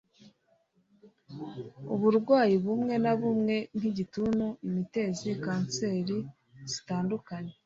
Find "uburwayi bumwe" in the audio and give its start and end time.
1.93-2.95